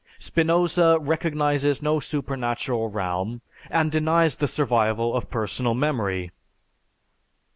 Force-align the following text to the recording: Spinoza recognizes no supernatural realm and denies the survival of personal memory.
Spinoza 0.17 0.97
recognizes 0.99 1.83
no 1.83 1.99
supernatural 1.99 2.89
realm 2.89 3.41
and 3.69 3.91
denies 3.91 4.37
the 4.37 4.47
survival 4.47 5.15
of 5.15 5.29
personal 5.29 5.75
memory. 5.75 6.31